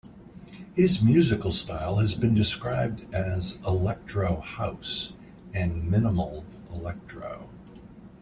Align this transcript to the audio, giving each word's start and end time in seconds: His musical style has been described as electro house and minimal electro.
His 0.75 1.03
musical 1.03 1.51
style 1.51 1.97
has 1.99 2.15
been 2.15 2.33
described 2.33 3.05
as 3.13 3.59
electro 3.63 4.39
house 4.39 5.13
and 5.53 5.91
minimal 5.91 6.43
electro. 6.71 7.47